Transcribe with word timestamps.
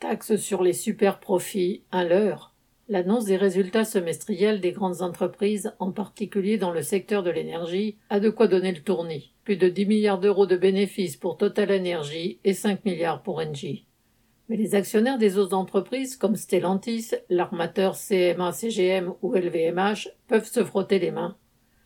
Taxe 0.00 0.36
sur 0.36 0.62
les 0.62 0.72
super 0.72 1.20
profits, 1.20 1.82
un 1.92 2.04
leurre. 2.04 2.54
L'annonce 2.88 3.26
des 3.26 3.36
résultats 3.36 3.84
semestriels 3.84 4.62
des 4.62 4.72
grandes 4.72 5.02
entreprises, 5.02 5.74
en 5.78 5.92
particulier 5.92 6.56
dans 6.56 6.70
le 6.70 6.80
secteur 6.80 7.22
de 7.22 7.30
l'énergie, 7.30 7.98
a 8.08 8.18
de 8.18 8.30
quoi 8.30 8.48
donner 8.48 8.72
le 8.72 8.80
tournis. 8.80 9.34
Plus 9.44 9.58
de 9.58 9.68
10 9.68 9.84
milliards 9.84 10.18
d'euros 10.18 10.46
de 10.46 10.56
bénéfices 10.56 11.18
pour 11.18 11.36
Total 11.36 11.70
Energy 11.70 12.38
et 12.44 12.54
5 12.54 12.82
milliards 12.86 13.22
pour 13.22 13.40
Engie. 13.40 13.84
Mais 14.48 14.56
les 14.56 14.74
actionnaires 14.74 15.18
des 15.18 15.36
autres 15.36 15.54
entreprises 15.54 16.16
comme 16.16 16.34
Stellantis, 16.34 17.10
l'armateur 17.28 17.94
CMA-CGM 17.94 19.12
ou 19.20 19.34
LVMH 19.34 20.08
peuvent 20.28 20.48
se 20.48 20.64
frotter 20.64 20.98
les 20.98 21.10
mains. 21.10 21.36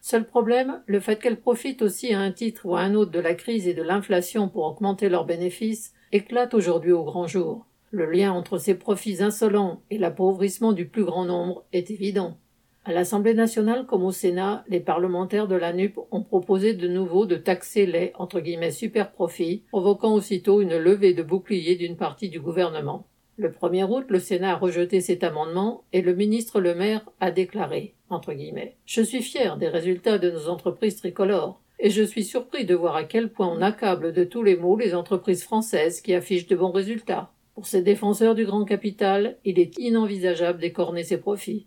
Seul 0.00 0.26
problème, 0.26 0.82
le 0.86 0.98
fait 0.98 1.20
qu'elles 1.20 1.40
profitent 1.40 1.82
aussi 1.82 2.12
à 2.12 2.18
un 2.18 2.32
titre 2.32 2.66
ou 2.66 2.74
à 2.74 2.80
un 2.80 2.96
autre 2.96 3.12
de 3.12 3.20
la 3.20 3.34
crise 3.34 3.68
et 3.68 3.74
de 3.74 3.84
l'inflation 3.84 4.48
pour 4.48 4.64
augmenter 4.64 5.08
leurs 5.08 5.26
bénéfices 5.26 5.94
éclate 6.10 6.54
aujourd'hui 6.54 6.90
au 6.90 7.04
grand 7.04 7.28
jour. 7.28 7.66
Le 7.92 8.06
lien 8.06 8.32
entre 8.32 8.58
ces 8.58 8.74
profits 8.74 9.20
insolents 9.20 9.82
et 9.90 9.98
l'appauvrissement 9.98 10.72
du 10.72 10.86
plus 10.86 11.04
grand 11.04 11.24
nombre 11.24 11.64
est 11.72 11.90
évident. 11.90 12.38
À 12.84 12.92
l'Assemblée 12.92 13.34
nationale 13.34 13.84
comme 13.84 14.04
au 14.04 14.12
Sénat, 14.12 14.64
les 14.68 14.78
parlementaires 14.78 15.48
de 15.48 15.56
la 15.56 15.72
NUP 15.72 15.98
ont 16.12 16.22
proposé 16.22 16.72
de 16.72 16.86
nouveau 16.86 17.26
de 17.26 17.34
taxer 17.34 17.86
les 17.86 18.12
entre 18.16 18.38
guillemets 18.38 18.70
super 18.70 19.10
profits, 19.10 19.64
provoquant 19.70 20.14
aussitôt 20.14 20.60
une 20.60 20.78
levée 20.78 21.14
de 21.14 21.24
bouclier 21.24 21.74
d'une 21.74 21.96
partie 21.96 22.28
du 22.28 22.38
gouvernement. 22.38 23.08
Le 23.36 23.50
1er 23.50 23.90
août, 23.90 24.06
le 24.08 24.20
Sénat 24.20 24.52
a 24.52 24.56
rejeté 24.56 25.00
cet 25.00 25.24
amendement 25.24 25.82
et 25.92 26.00
le 26.00 26.14
ministre 26.14 26.60
Le 26.60 26.76
Maire 26.76 27.10
a 27.18 27.32
déclaré 27.32 27.94
entre 28.08 28.32
guillemets 28.32 28.76
Je 28.86 29.02
suis 29.02 29.22
fier 29.22 29.56
des 29.56 29.68
résultats 29.68 30.18
de 30.18 30.30
nos 30.30 30.48
entreprises 30.48 30.96
tricolores 30.96 31.60
et 31.80 31.90
je 31.90 32.02
suis 32.04 32.24
surpris 32.24 32.64
de 32.64 32.74
voir 32.76 32.94
à 32.94 33.02
quel 33.02 33.32
point 33.32 33.48
on 33.48 33.62
accable 33.62 34.12
de 34.12 34.22
tous 34.22 34.44
les 34.44 34.56
maux 34.56 34.78
les 34.78 34.94
entreprises 34.94 35.42
françaises 35.42 36.00
qui 36.00 36.14
affichent 36.14 36.46
de 36.46 36.56
bons 36.56 36.70
résultats. 36.70 37.32
Pour 37.54 37.66
ces 37.66 37.82
défenseurs 37.82 38.34
du 38.34 38.46
grand 38.46 38.64
capital, 38.64 39.36
il 39.44 39.58
est 39.58 39.78
inenvisageable 39.78 40.60
d'écorner 40.60 41.04
ses 41.04 41.18
profits. 41.18 41.66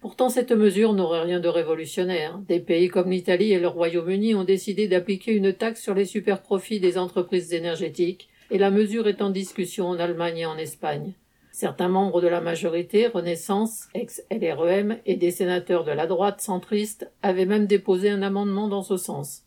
Pourtant, 0.00 0.30
cette 0.30 0.52
mesure 0.52 0.94
n'aurait 0.94 1.22
rien 1.22 1.40
de 1.40 1.48
révolutionnaire. 1.48 2.38
Des 2.48 2.60
pays 2.60 2.88
comme 2.88 3.10
l'Italie 3.10 3.52
et 3.52 3.60
le 3.60 3.68
Royaume-Uni 3.68 4.34
ont 4.34 4.44
décidé 4.44 4.88
d'appliquer 4.88 5.32
une 5.32 5.52
taxe 5.52 5.82
sur 5.82 5.94
les 5.94 6.06
superprofits 6.06 6.80
des 6.80 6.96
entreprises 6.96 7.52
énergétiques, 7.52 8.28
et 8.50 8.58
la 8.58 8.70
mesure 8.70 9.08
est 9.08 9.22
en 9.22 9.30
discussion 9.30 9.88
en 9.88 9.98
Allemagne 9.98 10.38
et 10.38 10.46
en 10.46 10.56
Espagne. 10.56 11.12
Certains 11.52 11.88
membres 11.88 12.22
de 12.22 12.28
la 12.28 12.40
majorité, 12.40 13.08
Renaissance, 13.08 13.88
ex-LREM, 13.94 14.98
et 15.04 15.16
des 15.16 15.30
sénateurs 15.30 15.84
de 15.84 15.92
la 15.92 16.06
droite 16.06 16.40
centriste 16.40 17.10
avaient 17.22 17.44
même 17.44 17.66
déposé 17.66 18.08
un 18.08 18.22
amendement 18.22 18.68
dans 18.68 18.82
ce 18.82 18.96
sens. 18.96 19.42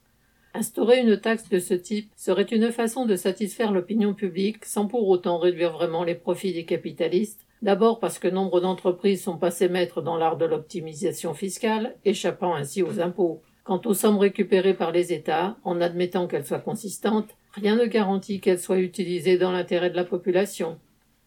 Instaurer 0.56 1.00
une 1.00 1.18
taxe 1.18 1.50
de 1.50 1.58
ce 1.58 1.74
type 1.74 2.12
serait 2.16 2.44
une 2.44 2.72
façon 2.72 3.08
de 3.08 3.16
satisfaire 3.16 3.72
l'opinion 3.72 4.14
publique 4.14 4.66
sans 4.66 4.86
pour 4.86 5.08
autant 5.10 5.40
réduire 5.40 5.74
vraiment 5.74 6.04
les 6.04 6.14
profits 6.14 6.54
des 6.54 6.66
capitalistes, 6.66 7.48
d'abord 7.64 8.00
parce 8.00 8.20
que 8.20 8.28
nombre 8.28 8.62
d'entreprises 8.62 9.24
sont 9.24 9.38
passées 9.38 9.68
maîtres 9.68 10.04
dans 10.04 10.16
l'art 10.16 10.38
de 10.38 10.46
l'optimisation 10.46 11.34
fiscale, 11.34 11.96
échappant 12.06 12.54
ainsi 12.54 12.84
aux 12.84 13.00
impôts. 13.00 13.42
Quant 13.64 13.82
aux 13.86 13.96
sommes 13.96 14.20
récupérées 14.20 14.76
par 14.76 14.92
les 14.92 15.12
États, 15.12 15.58
en 15.64 15.82
admettant 15.82 16.28
qu'elles 16.28 16.46
soient 16.46 16.60
consistantes, 16.60 17.36
rien 17.54 17.76
ne 17.76 17.86
garantit 17.86 18.40
qu'elles 18.40 18.60
soient 18.60 18.80
utilisées 18.80 19.40
dans 19.40 19.52
l'intérêt 19.52 19.90
de 19.90 19.96
la 19.96 20.04
population. 20.04 20.78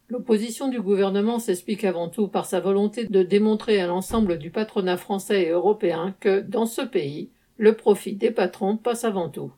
L'opposition 0.09 0.69
du 0.69 0.81
gouvernement 0.81 1.41
s'explique 1.41 1.83
avant 1.83 2.09
tout 2.09 2.29
par 2.29 2.47
sa 2.47 2.61
volonté 2.61 3.07
de 3.07 3.25
démontrer 3.25 3.81
à 3.81 3.89
l'ensemble 3.89 4.39
du 4.39 4.51
patronat 4.51 4.99
français 4.99 5.43
et 5.43 5.51
européen 5.51 6.15
que, 6.21 6.41
dans 6.43 6.67
ce 6.67 6.83
pays, 6.83 7.31
le 7.59 7.73
profit 7.75 8.15
des 8.15 8.31
patrons 8.31 8.77
passe 8.77 9.05
avant 9.05 9.31
tout. 9.31 9.53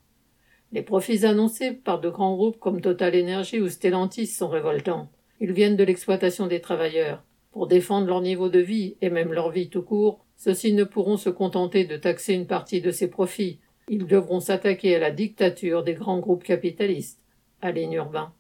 Les 0.73 0.83
profits 0.83 1.25
annoncés 1.25 1.73
par 1.73 2.01
de 2.01 2.09
grands 2.09 2.37
groupes 2.37 2.61
comme 2.61 2.81
Total 2.81 3.21
Energy 3.21 3.61
ou 3.61 3.69
Stellantis 3.69 4.27
sont 4.27 4.49
révoltants. 4.49 5.11
Ils 5.41 5.53
viennent 5.53 5.77
de 5.77 5.85
l'exploitation 5.85 6.47
des 6.47 6.61
travailleurs. 6.61 7.25
Pour 7.53 7.67
défendre 7.67 8.07
leur 8.07 8.21
niveau 8.21 8.49
de 8.49 8.61
vie 8.61 8.97
et 9.01 9.11
même 9.11 9.33
leur 9.33 9.51
vie 9.51 9.69
tout 9.69 9.83
court, 9.83 10.25
ceux-ci 10.37 10.73
ne 10.75 10.85
pourront 10.85 11.17
se 11.17 11.31
contenter 11.31 11.85
de 11.85 11.97
taxer 11.97 12.35
une 12.35 12.47
partie 12.47 12.81
de 12.81 12.93
ces 12.93 13.09
profits. 13.09 13.59
Ils 13.89 14.07
devront 14.07 14.41
s'attaquer 14.41 14.95
à 14.95 15.01
la 15.01 15.11
dictature 15.11 15.83
des 15.83 15.95
grands 15.95 16.21
groupes 16.21 16.45
capitalistes. 16.45 17.21